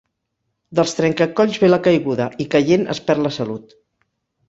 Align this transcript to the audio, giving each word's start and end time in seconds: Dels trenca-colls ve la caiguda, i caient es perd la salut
Dels 0.79 0.95
trenca-colls 1.01 1.61
ve 1.65 1.71
la 1.71 1.81
caiguda, 1.89 2.29
i 2.47 2.51
caient 2.57 2.91
es 2.97 3.07
perd 3.11 3.27
la 3.29 3.37
salut 3.41 3.81